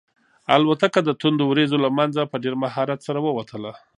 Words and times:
الوتکه 0.55 0.99
د 1.03 1.09
توندو 1.19 1.43
وریځو 1.47 1.77
له 1.85 1.89
منځه 1.97 2.21
په 2.31 2.35
ډېر 2.43 2.55
مهارت 2.63 2.99
سره 3.07 3.19
ووتله. 3.25 3.71